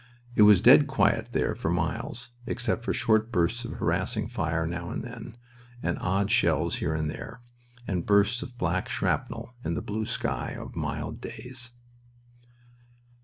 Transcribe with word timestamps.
It 0.33 0.41
was 0.41 0.63
dead 0.63 0.87
quiet 0.87 1.29
there 1.31 1.53
for 1.53 1.69
miles, 1.69 2.29
except 2.47 2.83
for 2.83 2.91
short 2.91 3.31
bursts 3.31 3.63
of 3.65 3.73
harassing 3.73 4.27
fire 4.27 4.65
now 4.65 4.89
and 4.89 5.03
then, 5.03 5.37
and 5.83 5.99
odd 5.99 6.31
shells 6.31 6.77
here 6.77 6.95
and 6.95 7.07
there, 7.07 7.39
and 7.85 8.03
bursts 8.03 8.41
of 8.41 8.57
black 8.57 8.89
shrapnel 8.89 9.53
in 9.63 9.75
the 9.75 9.81
blue 9.83 10.07
sky 10.07 10.55
of 10.59 10.75
mild 10.75 11.21
days. 11.21 11.69